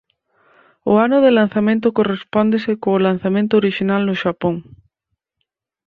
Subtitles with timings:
[0.91, 4.55] O ano de lanzamento correspóndese co lanzamento orixinal no Xapón.